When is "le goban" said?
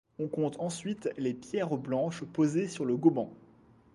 2.85-3.29